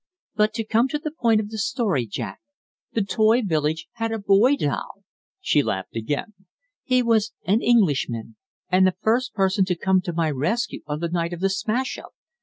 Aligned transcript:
"But 0.33 0.55
to 0.55 0.63
come 0.63 0.87
to 0.87 0.97
the 0.97 1.11
point 1.11 1.39
of 1.41 1.49
the 1.49 1.59
story, 1.59 2.07
Jack, 2.07 2.39
the 2.93 3.03
toy 3.03 3.43
village 3.43 3.87
had 3.97 4.11
a 4.11 4.17
boy 4.17 4.55
doll!" 4.55 5.03
She 5.39 5.61
laughed 5.61 5.95
again. 5.95 6.33
"He 6.83 7.03
was 7.03 7.33
an 7.45 7.61
Englishman 7.61 8.35
and 8.67 8.87
the 8.87 8.95
first 9.03 9.35
person 9.35 9.63
to 9.65 9.75
come 9.75 10.01
to 10.01 10.11
my 10.11 10.31
rescue 10.31 10.81
on 10.87 11.01
the 11.01 11.09
night 11.09 11.33
of 11.33 11.39
the 11.39 11.51
smash 11.51 11.99
up. 11.99 12.15